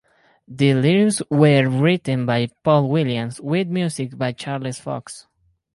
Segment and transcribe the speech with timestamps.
[0.47, 5.27] The lyrics were written by Paul Williams with music by Charles Fox.